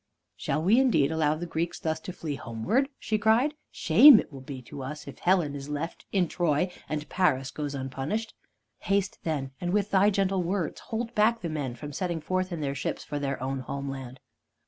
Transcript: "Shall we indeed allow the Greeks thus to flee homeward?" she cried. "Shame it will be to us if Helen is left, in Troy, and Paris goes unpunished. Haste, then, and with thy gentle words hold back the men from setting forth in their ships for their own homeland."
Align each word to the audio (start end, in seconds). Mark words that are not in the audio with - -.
"Shall 0.35 0.63
we 0.63 0.79
indeed 0.79 1.11
allow 1.11 1.35
the 1.35 1.45
Greeks 1.45 1.79
thus 1.79 1.99
to 1.99 2.11
flee 2.11 2.33
homeward?" 2.33 2.89
she 2.97 3.19
cried. 3.19 3.53
"Shame 3.69 4.19
it 4.19 4.33
will 4.33 4.41
be 4.41 4.59
to 4.63 4.81
us 4.81 5.07
if 5.07 5.19
Helen 5.19 5.53
is 5.53 5.69
left, 5.69 6.07
in 6.11 6.27
Troy, 6.27 6.71
and 6.89 7.07
Paris 7.07 7.51
goes 7.51 7.75
unpunished. 7.75 8.33
Haste, 8.79 9.19
then, 9.21 9.51
and 9.61 9.71
with 9.71 9.91
thy 9.91 10.09
gentle 10.09 10.41
words 10.41 10.79
hold 10.79 11.13
back 11.13 11.41
the 11.41 11.49
men 11.49 11.75
from 11.75 11.93
setting 11.93 12.19
forth 12.19 12.51
in 12.51 12.61
their 12.61 12.73
ships 12.73 13.03
for 13.03 13.19
their 13.19 13.39
own 13.43 13.59
homeland." 13.59 14.19